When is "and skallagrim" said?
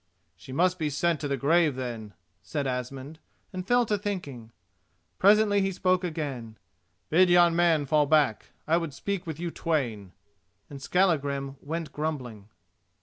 10.71-11.57